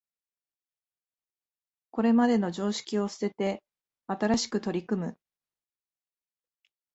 [1.91, 3.63] これまでの常識を捨てて
[4.07, 5.17] 新しく取り組む